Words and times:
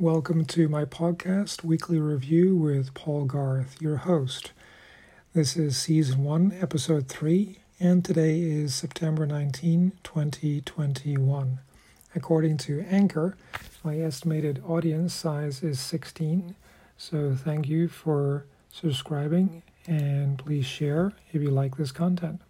Welcome 0.00 0.44
to 0.46 0.68
my 0.68 0.84
podcast, 0.84 1.62
Weekly 1.62 2.00
Review 2.00 2.56
with 2.56 2.94
Paul 2.94 3.26
Garth, 3.26 3.80
your 3.80 3.98
host. 3.98 4.50
This 5.34 5.56
is 5.56 5.76
Season 5.76 6.24
1, 6.24 6.58
Episode 6.60 7.06
3, 7.06 7.60
and 7.78 8.04
today 8.04 8.40
is 8.40 8.74
September 8.74 9.24
19, 9.24 9.92
2021. 10.02 11.60
According 12.12 12.56
to 12.56 12.84
Anchor, 12.90 13.36
my 13.84 14.00
estimated 14.00 14.60
audience 14.66 15.14
size 15.14 15.62
is 15.62 15.78
16, 15.78 16.56
so 16.96 17.36
thank 17.36 17.68
you 17.68 17.86
for 17.86 18.46
subscribing 18.72 19.62
and 19.86 20.36
please 20.38 20.66
share 20.66 21.12
if 21.32 21.40
you 21.40 21.50
like 21.50 21.76
this 21.76 21.92
content. 21.92 22.40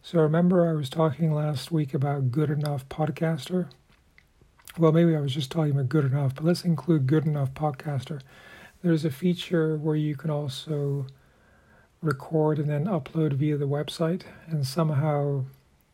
So, 0.00 0.20
remember, 0.20 0.70
I 0.70 0.74
was 0.74 0.90
talking 0.90 1.32
last 1.32 1.72
week 1.72 1.92
about 1.92 2.30
Good 2.30 2.50
Enough 2.50 2.88
Podcaster? 2.88 3.66
Well, 4.78 4.92
maybe 4.92 5.16
I 5.16 5.20
was 5.20 5.34
just 5.34 5.50
talking 5.50 5.72
about 5.72 5.88
good 5.88 6.04
enough, 6.04 6.34
but 6.34 6.44
let's 6.44 6.64
include 6.64 7.06
good 7.06 7.26
enough 7.26 7.54
podcaster. 7.54 8.20
There's 8.82 9.04
a 9.04 9.10
feature 9.10 9.76
where 9.76 9.96
you 9.96 10.16
can 10.16 10.30
also 10.30 11.06
record 12.02 12.58
and 12.58 12.68
then 12.68 12.84
upload 12.84 13.32
via 13.34 13.56
the 13.56 13.66
website, 13.66 14.22
and 14.46 14.66
somehow 14.66 15.44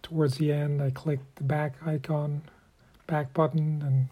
towards 0.02 0.36
the 0.36 0.52
end, 0.52 0.82
I 0.82 0.90
clicked 0.90 1.36
the 1.36 1.44
back 1.44 1.74
icon, 1.86 2.42
back 3.06 3.32
button, 3.32 3.82
and 3.82 4.08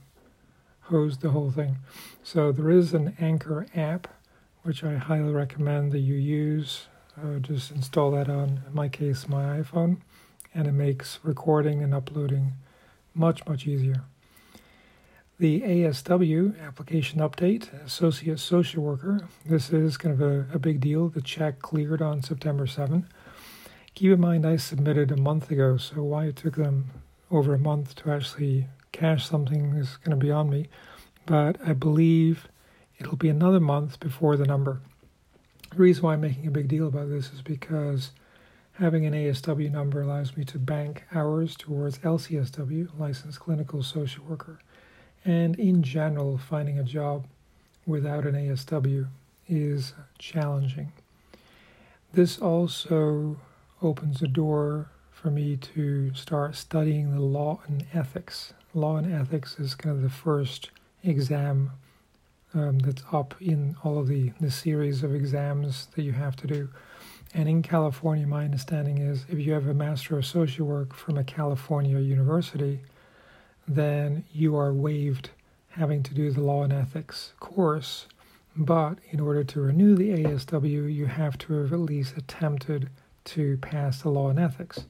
hosed 0.82 1.20
the 1.20 1.30
whole 1.30 1.50
thing. 1.50 1.78
So 2.23 2.52
there 2.52 2.70
is 2.70 2.95
an 2.95 3.16
Anchor 3.18 3.66
app, 3.74 4.09
which 4.62 4.84
I 4.84 4.96
highly 4.96 5.32
recommend 5.32 5.92
that 5.92 5.98
you 5.98 6.14
use. 6.14 6.87
Uh, 7.20 7.38
just 7.38 7.70
install 7.70 8.12
that 8.12 8.28
on, 8.28 8.62
in 8.66 8.74
my 8.74 8.88
case, 8.88 9.28
my 9.28 9.60
iPhone, 9.60 9.98
and 10.54 10.66
it 10.66 10.73
makes 10.73 11.18
recording 11.23 11.82
and 11.82 11.92
uploading 11.92 12.52
much, 13.14 13.45
much 13.46 13.66
easier. 13.66 14.04
The 15.40 15.62
ASW 15.62 16.62
application 16.62 17.20
update, 17.20 17.72
Associate 17.82 18.38
Social 18.38 18.82
Worker. 18.82 19.26
This 19.46 19.73
is 19.73 19.96
kind 19.96 20.12
of 20.12 20.20
a, 20.20 20.46
a 20.52 20.59
big 20.59 20.80
deal. 20.82 21.09
The 21.09 21.23
check 21.23 21.60
cleared 21.62 22.02
on 22.02 22.23
September 22.23 22.66
7. 22.66 23.09
Keep 23.95 24.12
in 24.12 24.20
mind, 24.20 24.46
I 24.46 24.56
submitted 24.56 25.10
a 25.10 25.16
month 25.16 25.50
ago, 25.50 25.78
so 25.78 26.02
why 26.02 26.26
it 26.26 26.37
took 26.37 26.56
them 26.56 26.90
over 27.30 27.54
a 27.54 27.59
month 27.59 27.95
to 27.95 28.12
actually 28.12 28.66
cash 28.92 29.26
something 29.26 29.76
is 29.76 29.96
going 29.96 30.10
to 30.10 30.23
be 30.23 30.30
on 30.30 30.50
me. 30.50 30.68
But 31.24 31.56
I 31.66 31.72
believe 31.72 32.46
it'll 32.98 33.16
be 33.16 33.30
another 33.30 33.60
month 33.60 33.98
before 33.98 34.37
the 34.37 34.45
number. 34.45 34.82
The 35.70 35.78
reason 35.78 36.02
why 36.02 36.12
I'm 36.12 36.20
making 36.20 36.48
a 36.48 36.50
big 36.50 36.68
deal 36.68 36.87
about 36.87 37.09
this 37.09 37.32
is 37.32 37.40
because 37.40 38.10
having 38.72 39.06
an 39.06 39.15
ASW 39.15 39.72
number 39.72 40.02
allows 40.02 40.37
me 40.37 40.45
to 40.45 40.59
bank 40.59 41.04
hours 41.15 41.56
towards 41.56 41.96
LCSW, 42.00 42.90
Licensed 42.98 43.40
Clinical 43.40 43.82
Social 43.82 44.22
Worker 44.24 44.60
and 45.24 45.59
in 45.59 45.82
general, 45.82 46.38
finding 46.38 46.79
a 46.79 46.85
job 46.85 47.26
without 47.87 48.24
an 48.24 48.35
ASW 48.35 49.09
is 49.49 49.95
challenging. 50.18 50.93
This 52.12 52.38
also 52.38 53.37
opens 53.82 54.23
a 54.23 54.29
door 54.29 54.90
for 55.10 55.30
me 55.30 55.57
to 55.57 56.15
start 56.15 56.57
studying 56.57 57.12
the 57.15 57.21
law 57.21 57.60
and 57.66 57.85
ethics. 57.93 58.54
Law 58.73 58.96
and 58.96 59.12
ethics 59.12 59.59
is 59.59 59.74
kind 59.74 59.95
of 59.95 60.02
the 60.02 60.09
first 60.09 60.71
exam 61.04 61.73
um, 62.55 62.79
that's 62.79 63.02
up 63.12 63.34
in 63.40 63.77
all 63.84 63.99
of 63.99 64.09
the, 64.09 64.32
the 64.41 64.50
series 64.50 65.03
of 65.03 65.15
exams 65.15 65.88
that 65.94 66.03
you 66.03 66.12
have 66.12 66.37
to 66.37 66.47
do. 66.47 66.69
And 67.32 67.49
in 67.49 67.62
California, 67.62 68.27
my 68.27 68.44
understanding 68.44 68.99
is 68.99 69.25
if 69.28 69.38
you 69.38 69.53
have 69.53 69.69
a 69.69 69.75
Master 69.75 70.19
of 70.19 70.27
Social 70.27 70.66
Work 70.66 70.94
from 70.94 71.16
a 71.16 71.25
California 71.25 71.99
university, 71.99 72.81
then 73.71 74.25
you 74.32 74.56
are 74.56 74.75
waived 74.75 75.31
having 75.69 76.03
to 76.03 76.12
do 76.12 76.32
the 76.32 76.41
law 76.41 76.65
and 76.65 76.72
ethics 76.72 77.32
course. 77.38 78.06
But 78.56 78.99
in 79.10 79.21
order 79.21 79.44
to 79.44 79.60
renew 79.60 79.94
the 79.94 80.10
ASW, 80.10 80.93
you 80.93 81.06
have 81.06 81.38
to 81.38 81.53
have 81.54 81.72
at 81.72 81.78
least 81.78 82.16
attempted 82.16 82.91
to 83.27 83.56
pass 83.59 84.03
the 84.03 84.09
law 84.09 84.28
and 84.28 84.41
ethics. 84.41 84.87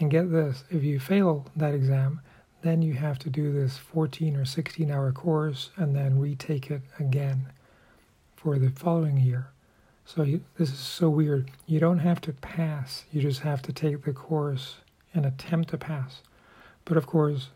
And 0.00 0.10
get 0.10 0.32
this 0.32 0.64
if 0.70 0.82
you 0.82 0.98
fail 0.98 1.46
that 1.56 1.74
exam, 1.74 2.20
then 2.62 2.80
you 2.80 2.94
have 2.94 3.18
to 3.20 3.30
do 3.30 3.52
this 3.52 3.76
14 3.76 4.34
or 4.34 4.46
16 4.46 4.90
hour 4.90 5.12
course 5.12 5.70
and 5.76 5.94
then 5.94 6.18
retake 6.18 6.70
it 6.70 6.82
again 6.98 7.52
for 8.34 8.58
the 8.58 8.70
following 8.70 9.18
year. 9.18 9.48
So 10.06 10.22
you, 10.22 10.40
this 10.56 10.72
is 10.72 10.78
so 10.78 11.10
weird. 11.10 11.50
You 11.66 11.80
don't 11.80 11.98
have 11.98 12.22
to 12.22 12.32
pass, 12.32 13.04
you 13.12 13.20
just 13.20 13.40
have 13.40 13.60
to 13.62 13.72
take 13.72 14.04
the 14.04 14.12
course 14.12 14.76
and 15.12 15.26
attempt 15.26 15.70
to 15.70 15.78
pass. 15.78 16.22
But 16.84 16.96
of 16.96 17.06
course, 17.06 17.50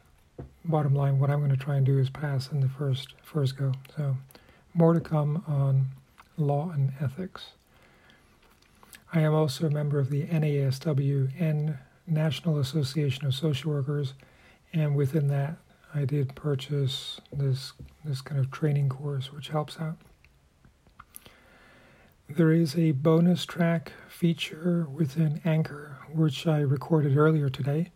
bottom 0.64 0.94
line, 0.94 1.18
what 1.18 1.30
I'm 1.30 1.38
going 1.38 1.50
to 1.50 1.56
try 1.56 1.76
and 1.76 1.86
do 1.86 1.98
is 1.98 2.10
pass 2.10 2.50
in 2.50 2.60
the 2.60 2.68
first 2.68 3.14
first 3.22 3.56
go. 3.56 3.72
So, 3.96 4.16
more 4.74 4.94
to 4.94 5.00
come 5.00 5.44
on 5.46 5.88
law 6.36 6.70
and 6.70 6.92
ethics. 7.00 7.50
I 9.12 9.20
am 9.20 9.34
also 9.34 9.66
a 9.66 9.70
member 9.70 9.98
of 9.98 10.10
the 10.10 10.24
NASW, 10.26 11.76
National 12.06 12.58
Association 12.58 13.26
of 13.26 13.34
Social 13.34 13.72
Workers, 13.72 14.14
and 14.72 14.94
within 14.94 15.26
that, 15.28 15.56
I 15.94 16.04
did 16.04 16.34
purchase 16.34 17.20
this 17.32 17.72
this 18.04 18.20
kind 18.20 18.40
of 18.40 18.50
training 18.50 18.88
course, 18.88 19.32
which 19.32 19.48
helps 19.48 19.78
out. 19.80 19.98
There 22.28 22.52
is 22.52 22.76
a 22.76 22.92
bonus 22.92 23.44
track 23.44 23.92
feature 24.08 24.86
within 24.88 25.40
Anchor, 25.44 25.98
which 26.12 26.46
I 26.46 26.60
recorded 26.60 27.16
earlier 27.16 27.48
today 27.48 27.90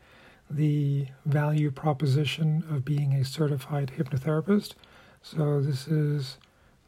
the 0.55 1.07
value 1.27 1.71
proposition 1.71 2.65
of 2.71 2.85
being 2.85 3.13
a 3.15 3.25
certified 3.25 3.93
hypnotherapist. 3.99 4.75
So, 5.21 5.61
this 5.61 5.89
is 5.89 6.39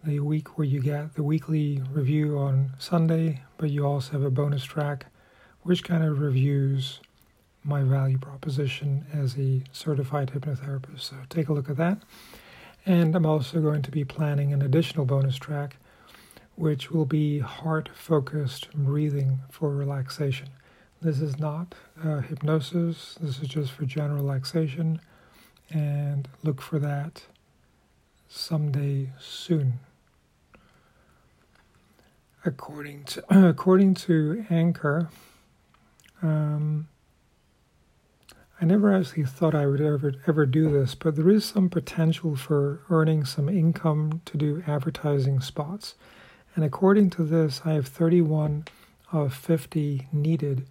the 0.05 0.21
week 0.21 0.57
where 0.57 0.67
you 0.67 0.81
get 0.81 1.15
the 1.15 1.25
weekly 1.25 1.83
review 1.91 2.39
on 2.39 2.71
Sunday, 2.79 3.43
but 3.59 3.71
you 3.71 3.85
also 3.85 4.13
have 4.13 4.23
a 4.23 4.31
bonus 4.31 4.63
track 4.63 5.07
which 5.63 5.83
kind 5.83 6.05
of 6.05 6.21
reviews 6.21 7.01
my 7.65 7.83
value 7.83 8.19
proposition 8.19 9.05
as 9.13 9.37
a 9.37 9.65
certified 9.73 10.31
hypnotherapist. 10.31 11.01
So, 11.01 11.17
take 11.29 11.49
a 11.49 11.53
look 11.53 11.69
at 11.69 11.77
that. 11.77 12.03
And 12.85 13.17
I'm 13.17 13.27
also 13.27 13.61
going 13.61 13.83
to 13.83 13.91
be 13.91 14.05
planning 14.05 14.53
an 14.53 14.63
additional 14.63 15.07
bonus 15.07 15.37
track, 15.37 15.79
which 16.55 16.93
will 16.93 17.05
be 17.05 17.41
heart 17.41 17.91
focused 17.93 18.73
breathing 18.73 19.41
for 19.51 19.71
relaxation. 19.71 20.51
This 21.03 21.21
is 21.21 21.39
not 21.39 21.75
uh, 22.03 22.21
hypnosis, 22.21 23.17
this 23.21 23.39
is 23.41 23.49
just 23.49 23.73
for 23.73 23.85
general 23.85 24.23
relaxation, 24.23 25.01
and 25.71 26.27
look 26.43 26.63
for 26.63 26.79
that 26.79 27.25
someday 28.29 29.11
soon. 29.19 29.75
According 32.45 33.05
to 33.05 33.25
according 33.49 33.95
to 33.95 34.47
Anchor, 34.49 35.11
um, 36.23 36.89
I 38.59 38.65
never 38.65 38.95
actually 38.95 39.25
thought 39.25 39.55
I 39.55 39.67
would 39.67 39.83
ever 39.83 40.15
ever 40.27 40.47
do 40.47 40.71
this, 40.71 40.95
but 40.95 41.15
there 41.15 41.29
is 41.29 41.45
some 41.45 41.69
potential 41.69 42.37
for 42.37 42.81
earning 42.89 43.27
some 43.27 43.51
income 43.51 44.23
to 44.25 44.39
do 44.39 44.63
advertising 44.67 45.41
spots. 45.41 45.95
And 46.55 46.65
according 46.65 47.11
to 47.11 47.23
this, 47.23 47.61
I 47.67 47.73
have 47.73 47.87
31 47.87 48.65
of 49.13 49.35
50 49.35 50.09
needed 50.11 50.67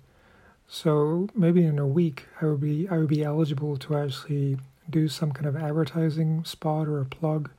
so 0.68 1.28
maybe 1.36 1.64
in 1.64 1.80
a 1.80 1.88
week, 1.88 2.26
I 2.42 2.46
would 2.46 2.62
be 2.62 2.88
I 2.90 2.98
would 2.98 3.10
be 3.10 3.24
eligible 3.24 3.78
to 3.78 3.96
actually 3.96 4.58
do 4.90 5.08
some 5.08 5.32
kind 5.32 5.46
of 5.46 5.56
advertising 5.56 6.44
spot 6.44 6.88
or 6.88 7.00
a 7.00 7.06
plug, 7.06 7.50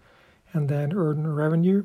and 0.52 0.68
then 0.68 0.92
earn 0.92 1.32
revenue. 1.32 1.84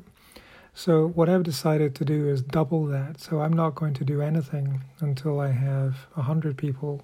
So 0.74 1.06
what 1.06 1.28
I've 1.28 1.42
decided 1.42 1.94
to 1.96 2.04
do 2.04 2.28
is 2.28 2.42
double 2.42 2.86
that. 2.86 3.20
So 3.20 3.40
I'm 3.40 3.52
not 3.52 3.74
going 3.74 3.94
to 3.94 4.04
do 4.04 4.22
anything 4.22 4.82
until 5.00 5.38
I 5.38 5.52
have 5.52 6.06
hundred 6.14 6.56
people 6.56 7.02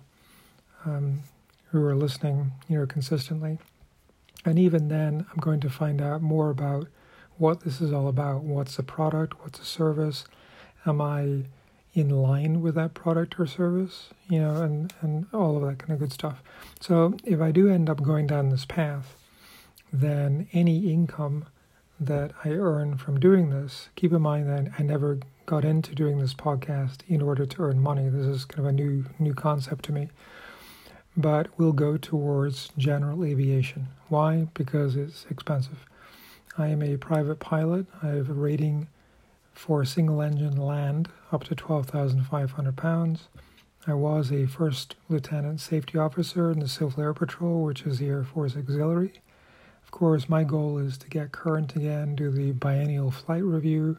um, 0.86 1.20
who 1.70 1.84
are 1.84 1.94
listening, 1.94 2.52
you 2.68 2.78
know, 2.78 2.86
consistently. 2.86 3.58
And 4.44 4.58
even 4.58 4.88
then, 4.88 5.26
I'm 5.30 5.40
going 5.40 5.60
to 5.60 5.70
find 5.70 6.00
out 6.00 6.22
more 6.22 6.48
about 6.48 6.88
what 7.36 7.60
this 7.60 7.80
is 7.80 7.92
all 7.92 8.08
about. 8.08 8.42
What's 8.42 8.76
the 8.76 8.82
product? 8.82 9.40
What's 9.42 9.58
the 9.58 9.64
service? 9.64 10.24
Am 10.86 11.00
I 11.00 11.44
in 11.98 12.10
line 12.10 12.60
with 12.60 12.74
that 12.76 12.94
product 12.94 13.38
or 13.38 13.46
service, 13.46 14.10
you 14.28 14.38
know, 14.38 14.62
and, 14.62 14.92
and 15.00 15.26
all 15.32 15.56
of 15.56 15.62
that 15.62 15.78
kind 15.78 15.92
of 15.92 15.98
good 15.98 16.12
stuff. 16.12 16.42
So 16.80 17.16
if 17.24 17.40
I 17.40 17.50
do 17.50 17.68
end 17.68 17.90
up 17.90 18.02
going 18.02 18.26
down 18.26 18.50
this 18.50 18.64
path, 18.64 19.16
then 19.92 20.48
any 20.52 20.92
income 20.92 21.46
that 21.98 22.32
I 22.44 22.50
earn 22.50 22.96
from 22.96 23.18
doing 23.18 23.50
this, 23.50 23.88
keep 23.96 24.12
in 24.12 24.22
mind 24.22 24.48
that 24.48 24.72
I 24.78 24.82
never 24.82 25.18
got 25.46 25.64
into 25.64 25.94
doing 25.94 26.18
this 26.18 26.34
podcast 26.34 26.98
in 27.08 27.22
order 27.22 27.46
to 27.46 27.62
earn 27.62 27.80
money. 27.80 28.08
This 28.08 28.26
is 28.26 28.44
kind 28.44 28.60
of 28.60 28.66
a 28.66 28.72
new 28.72 29.06
new 29.18 29.34
concept 29.34 29.84
to 29.86 29.92
me. 29.92 30.10
But 31.16 31.48
will 31.58 31.72
go 31.72 31.96
towards 31.96 32.70
general 32.78 33.24
aviation. 33.24 33.88
Why? 34.08 34.46
Because 34.54 34.94
it's 34.94 35.26
expensive. 35.30 35.84
I 36.56 36.68
am 36.68 36.82
a 36.82 36.96
private 36.96 37.40
pilot. 37.40 37.86
I 38.02 38.08
have 38.08 38.30
a 38.30 38.34
rating 38.34 38.86
for 39.58 39.84
single 39.84 40.22
engine 40.22 40.56
land 40.56 41.08
up 41.32 41.42
to 41.42 41.52
12,500 41.52 42.76
pounds. 42.76 43.28
I 43.88 43.94
was 43.94 44.30
a 44.30 44.46
first 44.46 44.94
lieutenant 45.08 45.60
safety 45.60 45.98
officer 45.98 46.52
in 46.52 46.60
the 46.60 46.68
Civil 46.68 47.02
Air 47.02 47.12
Patrol, 47.12 47.64
which 47.64 47.82
is 47.82 47.98
the 47.98 48.06
Air 48.06 48.22
Force 48.22 48.56
Auxiliary, 48.56 49.14
Of 49.82 49.90
course, 49.90 50.28
my 50.28 50.44
goal 50.44 50.78
is 50.78 50.96
to 50.98 51.08
get 51.08 51.32
current 51.32 51.74
again, 51.74 52.14
do 52.14 52.30
the 52.30 52.52
biennial 52.52 53.10
flight 53.10 53.42
review, 53.42 53.98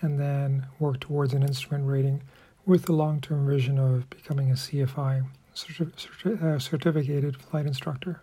and 0.00 0.18
then 0.18 0.66
work 0.80 0.98
towards 0.98 1.34
an 1.34 1.44
instrument 1.44 1.86
rating 1.86 2.22
with 2.66 2.86
the 2.86 2.92
long 2.92 3.20
term 3.20 3.46
vision 3.46 3.78
of 3.78 4.10
becoming 4.10 4.50
a 4.50 4.54
CFI, 4.54 5.24
certi- 5.54 6.42
uh, 6.42 6.58
certificated 6.58 7.36
flight 7.36 7.66
instructor. 7.66 8.22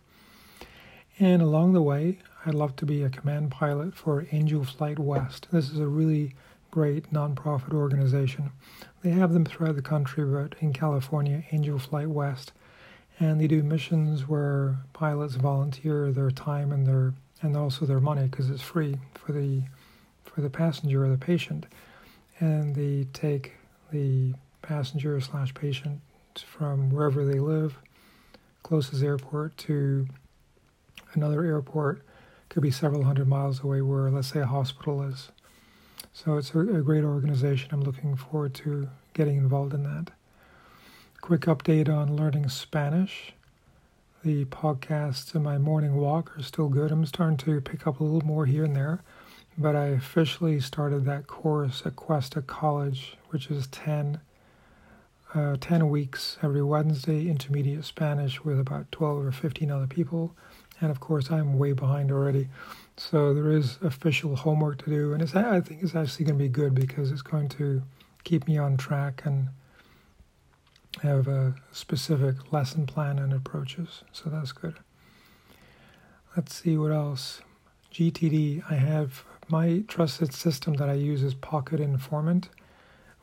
And 1.17 1.41
along 1.41 1.73
the 1.73 1.81
way, 1.81 2.19
I'd 2.45 2.55
love 2.55 2.75
to 2.75 2.85
be 2.85 3.03
a 3.03 3.09
command 3.09 3.51
pilot 3.51 3.95
for 3.95 4.27
Angel 4.33 4.65
Flight 4.65 4.99
West. 4.99 5.47
This 5.49 5.71
is 5.71 5.79
a 5.79 5.87
really 5.87 6.35
great 6.73 7.13
nonprofit 7.13 7.71
organization. 7.71 8.51
They 9.03 9.11
have 9.11 9.31
them 9.31 9.45
throughout 9.45 9.75
the 9.75 9.83
country, 9.83 10.25
but 10.25 10.55
in 10.59 10.73
California, 10.73 11.43
Angel 11.51 11.77
Flight 11.77 12.09
West, 12.09 12.51
and 13.19 13.39
they 13.39 13.45
do 13.45 13.61
missions 13.61 14.27
where 14.27 14.77
pilots 14.91 15.35
volunteer 15.35 16.11
their 16.11 16.31
time 16.31 16.71
and 16.71 16.87
their 16.87 17.13
and 17.43 17.55
also 17.55 17.85
their 17.85 17.99
money 17.99 18.23
because 18.23 18.49
it's 18.49 18.63
free 18.63 18.97
for 19.13 19.33
the 19.33 19.61
for 20.23 20.41
the 20.41 20.49
passenger 20.49 21.05
or 21.05 21.09
the 21.09 21.17
patient, 21.17 21.67
and 22.39 22.73
they 22.73 23.05
take 23.13 23.53
the 23.91 24.33
passenger 24.63 25.21
slash 25.21 25.53
patient 25.53 26.01
from 26.43 26.89
wherever 26.89 27.23
they 27.23 27.39
live, 27.39 27.77
closest 28.63 29.03
airport 29.03 29.55
to 29.57 30.07
another 31.13 31.43
airport, 31.45 32.01
could 32.49 32.63
be 32.63 32.71
several 32.71 33.03
hundred 33.03 33.27
miles 33.27 33.63
away 33.63 33.83
where 33.83 34.09
let's 34.09 34.29
say 34.33 34.39
a 34.39 34.47
hospital 34.47 35.03
is. 35.03 35.29
So 36.15 36.37
it's 36.37 36.53
a, 36.53 36.59
a 36.59 36.81
great 36.83 37.03
organization. 37.03 37.69
I'm 37.71 37.81
looking 37.81 38.15
forward 38.15 38.53
to 38.55 38.87
getting 39.15 39.35
involved 39.35 39.73
in 39.73 39.81
that. 39.83 40.11
Quick 41.21 41.41
update 41.41 41.89
on 41.89 42.15
learning 42.15 42.49
Spanish. 42.49 43.33
The 44.23 44.45
podcasts 44.45 45.33
and 45.33 45.43
my 45.43 45.57
morning 45.57 45.95
walk 45.95 46.37
are 46.37 46.43
still 46.43 46.69
good. 46.69 46.91
I'm 46.91 47.05
starting 47.07 47.37
to 47.37 47.59
pick 47.61 47.87
up 47.87 47.99
a 47.99 48.03
little 48.03 48.25
more 48.25 48.45
here 48.45 48.63
and 48.63 48.75
there, 48.75 49.01
but 49.57 49.75
I 49.75 49.87
officially 49.87 50.59
started 50.59 51.03
that 51.05 51.25
course 51.25 51.81
at 51.83 51.95
Cuesta 51.95 52.43
College, 52.43 53.17
which 53.29 53.49
is 53.49 53.65
10, 53.67 54.19
uh, 55.33 55.57
10 55.59 55.89
weeks 55.89 56.37
every 56.43 56.61
Wednesday, 56.61 57.27
intermediate 57.27 57.85
Spanish 57.85 58.43
with 58.43 58.59
about 58.59 58.91
12 58.91 59.25
or 59.25 59.31
15 59.31 59.71
other 59.71 59.87
people. 59.87 60.35
And 60.81 60.91
of 60.91 60.99
course, 60.99 61.31
I'm 61.31 61.57
way 61.57 61.73
behind 61.73 62.11
already. 62.11 62.49
So 62.97 63.33
there 63.33 63.51
is 63.51 63.77
official 63.81 64.35
homework 64.35 64.83
to 64.83 64.89
do, 64.89 65.13
and 65.13 65.21
it's 65.21 65.35
I 65.35 65.61
think 65.61 65.81
it's 65.81 65.95
actually 65.95 66.25
going 66.25 66.37
to 66.37 66.43
be 66.43 66.49
good 66.49 66.75
because 66.75 67.11
it's 67.11 67.21
going 67.21 67.49
to 67.49 67.81
keep 68.23 68.47
me 68.47 68.57
on 68.57 68.77
track 68.77 69.23
and 69.25 69.49
have 71.01 71.27
a 71.27 71.55
specific 71.71 72.51
lesson 72.51 72.85
plan 72.85 73.17
and 73.19 73.33
approaches. 73.33 74.03
So 74.11 74.29
that's 74.29 74.51
good. 74.51 74.75
Let's 76.35 76.55
see 76.55 76.77
what 76.77 76.91
else. 76.91 77.41
GTD. 77.91 78.63
I 78.69 78.75
have 78.75 79.23
my 79.49 79.83
trusted 79.87 80.33
system 80.33 80.75
that 80.75 80.89
I 80.89 80.93
use 80.93 81.21
is 81.21 81.33
Pocket 81.35 81.79
Informant, 81.79 82.49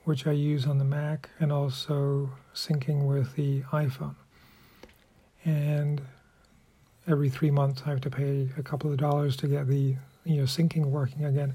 which 0.05 0.27
I 0.27 0.33
use 0.33 0.67
on 0.67 0.79
the 0.79 0.85
Mac 0.85 1.31
and 1.41 1.51
also 1.53 2.31
syncing 2.55 3.07
with 3.07 3.35
the 3.35 3.63
iPhone. 3.73 4.15
And 5.45 6.03
every 7.07 7.29
three 7.29 7.51
months 7.51 7.83
I 7.87 7.91
have 7.91 8.01
to 8.03 8.11
pay 8.11 8.49
a 8.57 8.63
couple 8.63 8.91
of 8.91 8.99
dollars 8.99 9.37
to 9.39 9.49
get 9.49 9.67
the 9.67 9.97
you 10.25 10.37
know 10.37 10.45
syncing 10.45 10.87
working 10.87 11.25
again. 11.25 11.55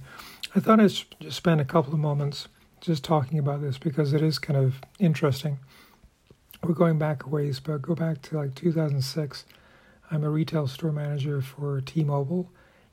I 0.56 0.60
thought 0.60 0.80
I'd 0.80 0.90
just 0.90 1.38
spend 1.38 1.62
a 1.62 1.66
couple 1.66 1.94
of 1.94 2.00
moments 2.00 2.48
just 2.82 3.04
talking 3.04 3.40
about 3.40 3.62
this 3.62 3.78
because 3.78 4.14
it 4.14 4.22
is 4.22 4.40
kind 4.40 4.58
of 4.58 4.76
interesting. 5.00 5.60
We're 6.64 6.74
going 6.74 6.98
back 6.98 7.26
a 7.26 7.30
ways, 7.30 7.60
but 7.60 7.82
go 7.82 7.96
back 7.96 8.22
to 8.24 8.38
like 8.38 8.56
2006. 8.56 9.46
I'm 10.12 10.24
a 10.24 10.30
retail 10.30 10.68
store 10.68 10.92
manager 10.92 11.42
for 11.42 11.82
T-Mobile, 11.82 12.50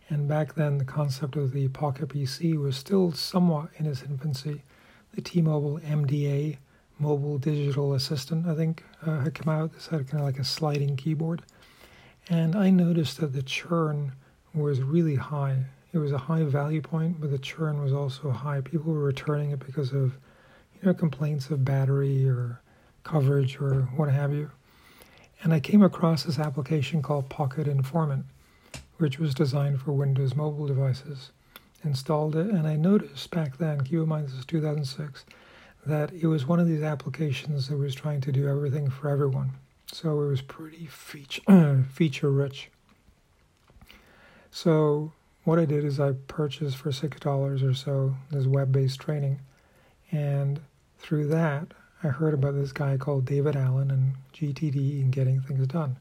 and 0.09 0.29
back 0.29 0.55
then 0.55 0.79
the 0.79 0.85
concept 0.85 1.37
of 1.37 1.53
the 1.53 1.69
Pocket 1.69 2.09
PC 2.09 2.57
was 2.59 2.77
still 2.77 3.13
somewhat 3.13 3.69
in 3.77 3.87
its 3.87 4.03
infancy. 4.03 4.63
The 5.15 5.21
T-Mobile 5.21 5.79
MDA, 5.81 6.57
Mobile 6.99 7.39
Digital 7.39 7.95
Assistant, 7.95 8.47
I 8.47 8.55
think, 8.55 8.85
uh, 9.05 9.21
had 9.21 9.35
come 9.35 9.53
out. 9.53 9.73
This 9.73 9.89
had 9.89 10.09
kind 10.09 10.21
of 10.21 10.27
like 10.27 10.39
a 10.39 10.45
sliding 10.45 10.97
keyboard. 10.97 11.43
And 12.29 12.55
I 12.55 12.71
noticed 12.71 13.21
that 13.21 13.33
the 13.33 13.43
churn 13.43 14.13
was 14.55 14.81
really 14.81 15.17
high. 15.17 15.65
It 15.93 15.99
was 15.99 16.13
a 16.13 16.19
high 16.19 16.45
value 16.45 16.81
point, 16.81 17.21
but 17.21 17.31
the 17.31 17.39
churn 17.39 17.83
was 17.83 17.93
also 17.93 18.31
high. 18.31 18.61
People 18.61 18.93
were 18.93 19.01
returning 19.01 19.51
it 19.51 19.65
because 19.65 19.93
of, 19.93 20.17
you 20.75 20.85
know, 20.85 20.95
complaints 20.95 21.51
of 21.51 21.65
battery 21.65 22.29
or 22.29 22.61
coverage 23.03 23.61
or 23.61 23.83
what 23.97 24.09
have 24.09 24.33
you. 24.33 24.51
And 25.43 25.53
I 25.53 25.61
came 25.61 25.83
across 25.83 26.23
this 26.23 26.39
application 26.39 27.03
called 27.03 27.29
Pocket 27.29 27.67
Informant, 27.67 28.25
which 28.99 29.19
was 29.19 29.35
designed 29.35 29.81
for 29.81 29.93
Windows 29.93 30.37
mobile 30.37 30.67
devices. 30.67 31.33
Installed 31.85 32.37
it, 32.37 32.47
and 32.47 32.69
I 32.69 32.77
noticed 32.77 33.29
back 33.33 33.59
then, 33.59 33.81
keep 33.81 33.95
in 33.95 34.09
mind 34.09 34.29
this 34.29 34.35
is 34.35 34.47
2006, 34.47 35.25
that 35.85 36.13
it 36.13 36.29
was 36.29 36.47
one 36.47 36.61
of 36.61 36.69
these 36.69 36.83
applications 36.83 37.67
that 37.67 37.77
was 37.77 37.93
trying 37.93 38.21
to 38.21 38.31
do 38.31 38.47
everything 38.47 38.89
for 38.89 39.09
everyone. 39.09 39.51
So 39.93 40.23
it 40.23 40.29
was 40.29 40.41
pretty 40.41 40.87
feature 40.87 41.85
feature 41.91 42.31
rich. 42.31 42.71
So 44.50 45.12
what 45.44 45.59
I 45.59 45.67
did 45.67 45.85
is 45.85 46.00
I 46.00 46.12
purchased 46.29 46.79
for 46.79 46.93
six 46.93 47.21
dollars 47.21 47.62
or 47.62 47.75
so 47.75 48.17
this 48.31 48.47
web-based 48.47 48.99
training, 48.99 49.41
and 50.11 50.61
through 50.99 51.29
that 51.29 51.75
I 52.03 52.09
heard 52.09 52.33
about 52.33 52.55
this 52.55 52.73
guy 52.73 52.97
called 52.97 53.27
David 53.27 53.55
Allen 53.55 53.91
and 53.91 54.15
GTD 54.35 55.03
and 55.03 55.12
getting 55.12 55.41
things 55.41 55.67
done. 55.67 55.99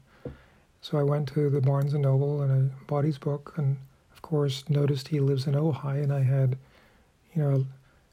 So 0.80 0.98
I 0.98 1.02
went 1.02 1.28
to 1.28 1.50
the 1.50 1.60
Barnes 1.60 1.92
and 1.92 2.02
Noble 2.02 2.42
and 2.42 2.50
I 2.50 2.74
bought 2.86 3.04
his 3.04 3.18
book, 3.18 3.52
and 3.56 3.76
of 4.12 4.22
course 4.22 4.68
noticed 4.70 5.08
he 5.08 5.20
lives 5.20 5.46
in 5.46 5.54
Ojai, 5.54 6.02
and 6.02 6.12
I 6.12 6.22
had, 6.22 6.56
you 7.34 7.42
know, 7.42 7.66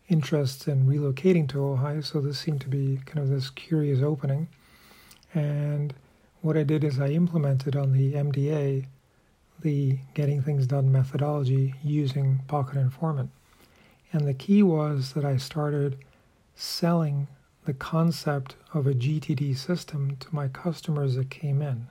interests 0.10 0.68
in 0.68 0.86
relocating 0.86 1.48
to 1.50 1.58
Ojai. 1.58 2.04
So 2.04 2.20
this 2.20 2.38
seemed 2.38 2.62
to 2.62 2.68
be 2.68 3.00
kind 3.06 3.20
of 3.20 3.30
this 3.30 3.50
curious 3.50 4.02
opening. 4.02 4.50
And 5.34 5.94
what 6.42 6.58
I 6.58 6.64
did 6.64 6.84
is 6.84 7.00
I 7.00 7.10
implemented 7.10 7.76
on 7.76 7.94
the 7.94 8.14
MDA 8.14 8.86
the 9.62 10.00
getting 10.14 10.42
things 10.42 10.68
done 10.68 10.92
methodology 10.92 11.76
using 11.84 12.40
Pocket 12.48 12.78
Informant. 12.78 13.30
And 14.12 14.28
the 14.28 14.34
key 14.34 14.64
was 14.64 15.14
that 15.14 15.26
I 15.26 15.38
started 15.38 15.98
selling 16.56 17.28
the 17.66 17.74
concept 17.74 18.56
of 18.74 18.88
a 18.88 18.94
GTD 18.94 19.56
system 19.58 20.16
to 20.20 20.28
my 20.34 20.48
customers 20.48 21.16
that 21.16 21.30
came 21.30 21.62
in. 21.62 21.88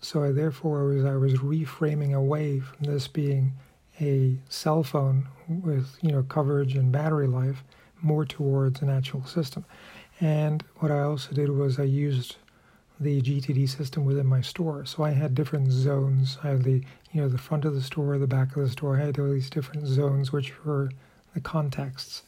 So 0.00 0.24
I 0.24 0.32
therefore 0.32 0.84
was 0.86 1.04
I 1.04 1.16
was 1.16 1.34
reframing 1.34 2.14
away 2.14 2.60
from 2.60 2.84
this 2.84 3.06
being 3.06 3.52
a 4.00 4.38
cell 4.48 4.82
phone 4.82 5.28
with 5.46 5.98
you 6.00 6.10
know 6.10 6.22
coverage 6.22 6.74
and 6.74 6.90
battery 6.90 7.26
life 7.26 7.62
more 8.02 8.24
towards 8.24 8.80
an 8.80 8.88
actual 8.88 9.24
system. 9.26 9.64
And 10.20 10.62
what 10.76 10.92
I 10.92 11.00
also 11.00 11.32
did 11.32 11.50
was 11.50 11.78
I 11.78 11.84
used 11.84 12.36
the 13.00 13.22
GTD 13.22 13.66
system 13.66 14.04
within 14.04 14.26
my 14.26 14.42
store. 14.42 14.84
So 14.84 15.02
I 15.02 15.12
had 15.12 15.34
different 15.34 15.72
zones. 15.72 16.36
I 16.44 16.48
had 16.48 16.64
the 16.64 16.84
you 17.12 17.22
know 17.22 17.28
the 17.28 17.38
front 17.38 17.64
of 17.64 17.74
the 17.74 17.80
store, 17.80 18.18
the 18.18 18.26
back 18.26 18.54
of 18.54 18.62
the 18.62 18.68
store. 18.68 18.96
I 18.96 19.06
had 19.06 19.18
all 19.18 19.30
these 19.30 19.48
different 19.48 19.86
zones, 19.86 20.32
which 20.32 20.62
were 20.64 20.90
the 21.32 21.40
contexts 21.40 22.22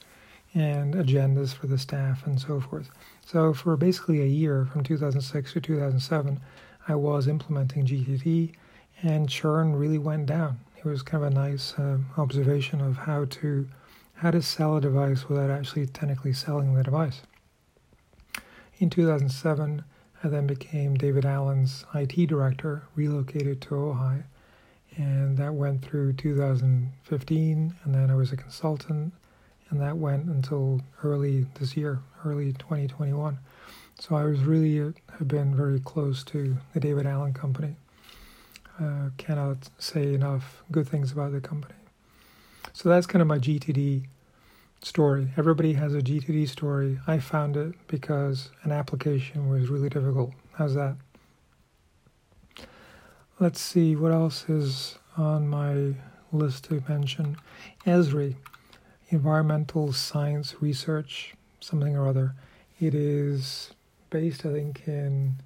and 0.54 0.94
agendas 0.94 1.52
for 1.54 1.66
the 1.66 1.78
staff 1.78 2.26
and 2.26 2.40
so 2.40 2.60
forth. 2.60 2.90
So 3.26 3.52
for 3.52 3.76
basically 3.76 4.22
a 4.22 4.26
year, 4.26 4.64
from 4.64 4.82
2006 4.82 5.52
to 5.52 5.60
2007, 5.60 6.40
I 6.88 6.94
was 6.94 7.28
implementing 7.28 7.86
GTD, 7.86 8.52
and 9.02 9.28
churn 9.28 9.76
really 9.76 9.98
went 9.98 10.26
down. 10.26 10.60
It 10.76 10.84
was 10.84 11.02
kind 11.02 11.24
of 11.24 11.32
a 11.32 11.34
nice 11.34 11.74
uh, 11.78 11.98
observation 12.16 12.80
of 12.80 12.96
how 12.96 13.26
to 13.26 13.68
how 14.14 14.30
to 14.30 14.40
sell 14.40 14.76
a 14.76 14.80
device 14.80 15.28
without 15.28 15.50
actually 15.50 15.86
technically 15.86 16.32
selling 16.32 16.74
the 16.74 16.82
device. 16.82 17.22
In 18.82 18.90
2007, 18.90 19.84
I 20.24 20.28
then 20.28 20.48
became 20.48 20.96
David 20.96 21.24
Allen's 21.24 21.84
IT 21.94 22.26
director, 22.26 22.82
relocated 22.96 23.60
to 23.60 23.76
Ojai, 23.76 24.24
and 24.96 25.38
that 25.38 25.54
went 25.54 25.82
through 25.82 26.14
2015. 26.14 27.74
And 27.84 27.94
then 27.94 28.10
I 28.10 28.16
was 28.16 28.32
a 28.32 28.36
consultant, 28.36 29.14
and 29.70 29.80
that 29.80 29.98
went 29.98 30.26
until 30.26 30.80
early 31.04 31.46
this 31.60 31.76
year, 31.76 32.00
early 32.24 32.54
2021. 32.54 33.38
So 34.00 34.16
I 34.16 34.24
was 34.24 34.40
really 34.40 34.80
uh, 34.80 34.90
have 35.16 35.28
been 35.28 35.54
very 35.54 35.78
close 35.78 36.24
to 36.24 36.56
the 36.74 36.80
David 36.80 37.06
Allen 37.06 37.34
Company. 37.34 37.76
Uh, 38.80 39.10
cannot 39.16 39.70
say 39.78 40.12
enough 40.12 40.64
good 40.72 40.88
things 40.88 41.12
about 41.12 41.30
the 41.30 41.40
company. 41.40 41.76
So 42.72 42.88
that's 42.88 43.06
kind 43.06 43.22
of 43.22 43.28
my 43.28 43.38
GTD 43.38 44.06
story. 44.82 45.28
Everybody 45.36 45.74
has 45.74 45.94
a 45.94 46.00
GTD 46.00 46.48
story. 46.48 46.98
I 47.06 47.18
found 47.18 47.56
it 47.56 47.74
because 47.86 48.50
an 48.62 48.72
application 48.72 49.48
was 49.48 49.68
really 49.68 49.88
difficult. 49.88 50.32
How's 50.52 50.74
that? 50.74 50.96
Let's 53.40 53.60
see 53.60 53.96
what 53.96 54.12
else 54.12 54.48
is 54.48 54.98
on 55.16 55.48
my 55.48 55.94
list 56.32 56.64
to 56.64 56.82
mention. 56.88 57.36
ESRI, 57.86 58.36
Environmental 59.08 59.92
Science 59.92 60.56
Research, 60.60 61.34
something 61.60 61.96
or 61.96 62.06
other. 62.06 62.34
It 62.80 62.94
is 62.94 63.72
based, 64.10 64.44
I 64.46 64.52
think, 64.52 64.82
in 64.86 65.36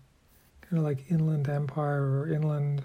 kind 0.62 0.78
of 0.78 0.84
like 0.84 1.10
Inland 1.10 1.48
Empire 1.48 2.02
or 2.02 2.28
Inland 2.28 2.82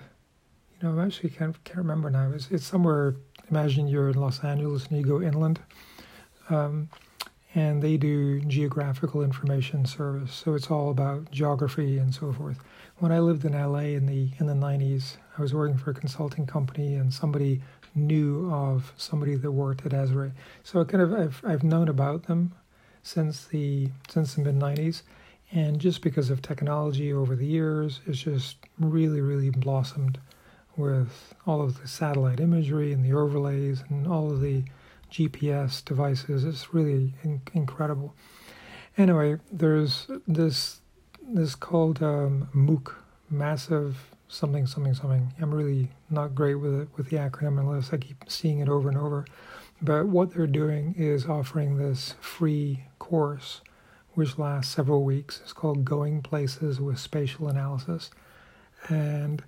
you 0.82 0.90
know, 0.90 1.00
I 1.00 1.06
actually 1.06 1.30
can't 1.30 1.64
can't 1.64 1.78
remember 1.78 2.10
now. 2.10 2.32
It's 2.34 2.50
it's 2.50 2.66
somewhere. 2.66 3.16
Imagine 3.50 3.88
you're 3.88 4.10
in 4.10 4.20
Los 4.20 4.44
Angeles 4.44 4.88
and 4.88 4.98
you 4.98 5.04
go 5.04 5.22
inland, 5.22 5.60
um, 6.52 6.90
and 7.54 7.82
they 7.82 7.98
do 7.98 8.40
geographical 8.42 9.24
information 9.24 9.86
service. 9.86 10.34
So 10.34 10.54
it's 10.54 10.72
all 10.72 10.90
about 10.90 11.32
geography 11.32 11.98
and 11.98 12.14
so 12.14 12.32
forth. 12.32 12.60
When 13.00 13.12
I 13.12 13.20
lived 13.20 13.46
in 13.46 13.54
LA 13.54 13.96
in 13.98 14.06
the 14.06 14.32
in 14.40 14.46
the 14.46 14.54
90s, 14.54 15.18
I 15.38 15.42
was 15.42 15.54
working 15.54 15.78
for 15.78 15.92
a 15.92 15.94
consulting 15.94 16.46
company, 16.46 16.96
and 16.96 17.14
somebody 17.14 17.62
knew 17.96 18.50
of 18.52 18.94
somebody 18.96 19.36
that 19.36 19.52
worked 19.52 19.86
at 19.86 19.92
Esri. 19.92 20.32
So 20.64 20.82
I 20.82 20.84
kind 20.86 21.02
of 21.02 21.14
I've 21.14 21.42
I've 21.46 21.64
known 21.64 21.90
about 21.90 22.24
them 22.24 22.54
since 23.04 23.46
the 23.46 23.90
since 24.10 24.36
the 24.36 24.42
mid 24.42 24.60
90s 24.60 25.02
and 25.52 25.80
just 25.80 26.02
because 26.02 26.30
of 26.30 26.42
technology 26.42 27.12
over 27.12 27.36
the 27.36 27.46
years 27.46 28.00
it's 28.06 28.22
just 28.22 28.58
really 28.80 29.22
really 29.22 29.50
blossomed 29.50 30.20
with 30.78 31.34
all 31.46 31.62
of 31.62 31.82
the 31.82 31.88
satellite 31.88 32.40
imagery 32.40 32.94
and 32.94 33.04
the 33.04 33.14
overlays 33.14 33.84
and 33.90 34.08
all 34.08 34.32
of 34.32 34.40
the 34.40 34.64
GPS 35.12 35.84
devices 35.84 36.44
it's 36.44 36.74
really 36.74 37.14
in- 37.24 37.42
incredible 37.54 38.16
anyway 38.98 39.38
there's 39.52 40.08
this 40.28 40.82
this 41.22 41.56
called 41.56 42.02
um, 42.02 42.50
MOOC 42.56 42.94
massive 43.30 44.16
something 44.28 44.66
something 44.66 44.94
something 44.94 45.34
I'm 45.40 45.54
really 45.54 45.90
not 46.10 46.34
great 46.34 46.56
with 46.56 46.80
it 46.82 46.88
with 46.96 47.10
the 47.10 47.18
acronym 47.18 47.60
unless 47.60 47.94
I 47.94 47.98
keep 47.98 48.24
seeing 48.28 48.60
it 48.60 48.70
over 48.70 48.90
and 48.90 48.98
over 48.98 49.26
but 49.82 50.08
what 50.08 50.34
they're 50.34 50.46
doing 50.46 50.94
is 50.96 51.26
offering 51.26 51.78
this 51.78 52.14
free 52.22 52.84
course, 53.00 53.62
which 54.14 54.38
lasts 54.38 54.74
several 54.74 55.04
weeks. 55.04 55.40
It's 55.42 55.54
called 55.54 55.86
Going 55.86 56.22
Places 56.22 56.80
with 56.80 57.00
Spatial 57.00 57.48
Analysis. 57.48 58.12
And 58.90 59.42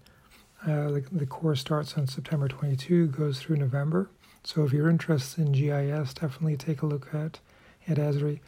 uh, 0.63 0.89
the, 0.89 1.05
the 1.11 1.25
course 1.27 1.61
starts 1.61 1.97
on 1.97 2.07
September 2.07 2.47
22, 2.47 3.07
goes 3.07 3.39
through 3.39 3.57
November. 3.57 4.09
So 4.43 4.63
if 4.63 4.73
you're 4.73 4.89
interested 4.89 5.45
in 5.45 5.53
GIS, 5.53 6.13
definitely 6.13 6.57
take 6.57 6.81
a 6.81 6.85
look 6.85 7.13
at, 7.13 7.39
at 7.87 7.97
Esri. 7.97 8.39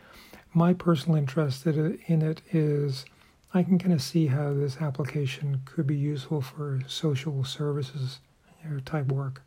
My 0.53 0.73
personal 0.73 1.17
interest 1.17 1.65
in 1.65 2.21
it 2.21 2.41
is 2.51 3.05
I 3.53 3.63
can 3.63 3.79
kind 3.79 3.93
of 3.93 4.01
see 4.01 4.27
how 4.27 4.53
this 4.53 4.81
application 4.81 5.61
could 5.63 5.87
be 5.87 5.95
useful 5.95 6.41
for 6.41 6.81
social 6.87 7.45
services 7.45 8.19
you 8.63 8.69
know, 8.69 8.79
type 8.79 9.07
work. 9.07 9.41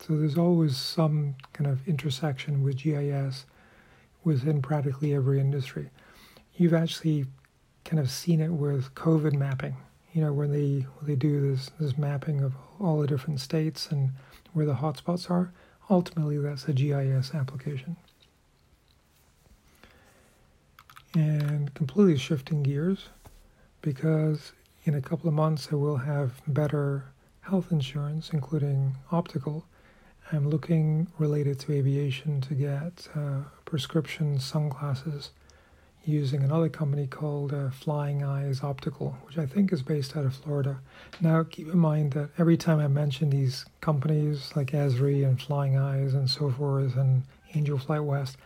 So 0.00 0.16
there's 0.16 0.38
always 0.38 0.76
some 0.76 1.36
kind 1.52 1.68
of 1.68 1.86
intersection 1.86 2.62
with 2.62 2.78
GIS 2.78 3.44
within 4.24 4.62
practically 4.62 5.14
every 5.14 5.40
industry. 5.40 5.90
You've 6.56 6.74
actually 6.74 7.26
kind 7.84 8.00
of 8.00 8.10
seen 8.10 8.40
it 8.40 8.52
with 8.52 8.94
COVID 8.94 9.34
mapping. 9.34 9.76
You 10.12 10.22
know, 10.22 10.32
when 10.32 10.52
they 10.52 10.86
when 10.98 11.06
they 11.06 11.16
do 11.16 11.50
this 11.50 11.70
this 11.78 11.98
mapping 11.98 12.40
of 12.40 12.54
all 12.80 13.00
the 13.00 13.06
different 13.06 13.40
states 13.40 13.90
and 13.90 14.10
where 14.52 14.66
the 14.66 14.74
hotspots 14.74 15.30
are, 15.30 15.52
ultimately 15.90 16.38
that's 16.38 16.66
a 16.68 16.72
GIS 16.72 17.34
application. 17.34 17.96
And 21.14 21.72
completely 21.74 22.18
shifting 22.18 22.62
gears 22.62 23.08
because 23.82 24.52
in 24.84 24.94
a 24.94 25.00
couple 25.00 25.28
of 25.28 25.34
months 25.34 25.68
I 25.70 25.76
will 25.76 25.98
have 25.98 26.42
better 26.46 27.04
health 27.42 27.70
insurance, 27.70 28.30
including 28.32 28.96
optical, 29.12 29.66
I'm 30.32 30.48
looking 30.48 31.06
related 31.18 31.60
to 31.60 31.72
aviation 31.72 32.40
to 32.42 32.54
get 32.54 33.08
uh, 33.14 33.42
prescription 33.64 34.40
sunglasses 34.40 35.30
using 36.06 36.42
another 36.42 36.68
company 36.68 37.06
called 37.06 37.52
uh, 37.52 37.70
Flying 37.70 38.22
Eyes 38.22 38.62
Optical, 38.62 39.16
which 39.26 39.38
I 39.38 39.46
think 39.46 39.72
is 39.72 39.82
based 39.82 40.16
out 40.16 40.24
of 40.24 40.34
Florida. 40.34 40.78
Now, 41.20 41.42
keep 41.42 41.68
in 41.68 41.78
mind 41.78 42.12
that 42.12 42.30
every 42.38 42.56
time 42.56 42.78
I 42.78 42.88
mention 42.88 43.30
these 43.30 43.64
companies 43.80 44.52
like 44.54 44.72
Esri 44.72 45.26
and 45.26 45.40
Flying 45.40 45.76
Eyes 45.76 46.14
and 46.14 46.28
so 46.28 46.50
forth 46.50 46.96
and 46.96 47.22
Angel 47.54 47.78
Flight 47.78 48.04
West, 48.04 48.36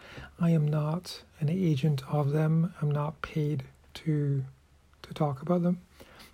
I 0.40 0.50
am 0.50 0.68
not 0.68 1.22
an 1.40 1.48
agent 1.48 2.02
of 2.08 2.32
them. 2.32 2.74
I'm 2.80 2.90
not 2.90 3.20
paid 3.22 3.64
to 3.94 4.44
to 5.02 5.14
talk 5.14 5.40
about 5.42 5.62
them. 5.62 5.80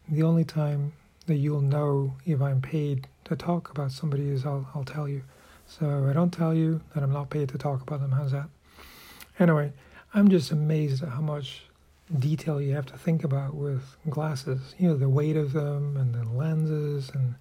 The 0.08 0.22
only 0.22 0.44
time 0.44 0.92
that 1.26 1.36
you'll 1.36 1.60
know 1.60 2.14
if 2.26 2.42
I'm 2.42 2.60
paid 2.60 3.06
to 3.24 3.36
talk 3.36 3.70
about 3.70 3.92
somebody 3.92 4.28
is 4.28 4.44
I'll, 4.44 4.68
I'll 4.74 4.84
tell 4.84 5.08
you. 5.08 5.22
So 5.66 6.06
I 6.10 6.12
don't 6.12 6.32
tell 6.32 6.52
you 6.52 6.80
that 6.94 7.02
I'm 7.02 7.12
not 7.12 7.30
paid 7.30 7.48
to 7.50 7.58
talk 7.58 7.80
about 7.82 8.00
them. 8.00 8.10
How's 8.10 8.32
that? 8.32 8.48
Anyway, 9.38 9.72
I'm 10.16 10.28
just 10.28 10.52
amazed 10.52 11.02
at 11.02 11.08
how 11.08 11.20
much 11.20 11.62
detail 12.16 12.60
you 12.60 12.72
have 12.74 12.86
to 12.86 12.96
think 12.96 13.24
about 13.24 13.52
with 13.52 13.96
glasses. 14.08 14.76
You 14.78 14.90
know, 14.90 14.96
the 14.96 15.08
weight 15.08 15.36
of 15.36 15.52
them 15.52 15.96
and 15.96 16.14
the 16.14 16.22
lenses 16.22 17.10
and 17.12 17.34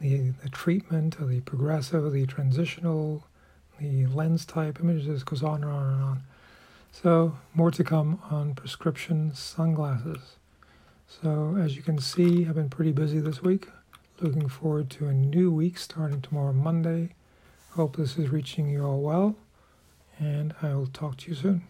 the, 0.00 0.30
the 0.42 0.48
treatment 0.48 1.18
of 1.18 1.28
the 1.28 1.40
progressive, 1.40 2.10
the 2.10 2.24
transitional, 2.24 3.24
the 3.78 4.06
lens 4.06 4.46
type. 4.46 4.78
I 4.80 4.84
mean, 4.84 4.98
it 4.98 5.02
just 5.02 5.26
goes 5.26 5.42
on 5.42 5.62
and 5.62 5.70
on 5.70 5.92
and 5.92 6.02
on. 6.02 6.22
So, 6.92 7.36
more 7.52 7.70
to 7.70 7.84
come 7.84 8.22
on 8.30 8.54
prescription 8.54 9.34
sunglasses. 9.34 10.36
So, 11.06 11.58
as 11.60 11.76
you 11.76 11.82
can 11.82 11.98
see, 11.98 12.46
I've 12.46 12.54
been 12.54 12.70
pretty 12.70 12.92
busy 12.92 13.20
this 13.20 13.42
week. 13.42 13.68
Looking 14.20 14.48
forward 14.48 14.88
to 14.90 15.08
a 15.08 15.12
new 15.12 15.50
week 15.50 15.76
starting 15.76 16.22
tomorrow, 16.22 16.54
Monday. 16.54 17.14
Hope 17.72 17.96
this 17.96 18.16
is 18.16 18.30
reaching 18.30 18.70
you 18.70 18.82
all 18.82 19.02
well, 19.02 19.36
and 20.18 20.54
I 20.62 20.74
will 20.74 20.86
talk 20.86 21.18
to 21.18 21.28
you 21.28 21.34
soon. 21.34 21.64